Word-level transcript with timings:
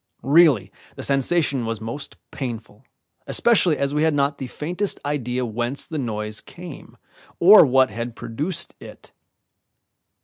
Really, 0.23 0.71
the 0.95 1.03
sensation 1.03 1.63
was 1.63 1.79
most 1.79 2.15
painful, 2.31 2.85
especially 3.27 3.77
as 3.77 3.93
we 3.93 4.01
had 4.01 4.15
not 4.15 4.39
the 4.39 4.47
faintest 4.47 4.99
idea 5.05 5.45
whence 5.45 5.85
the 5.85 5.99
noise 5.99 6.41
came 6.41 6.97
or 7.39 7.63
what 7.67 7.91
had 7.91 8.15
produced 8.15 8.73
it. 8.79 9.11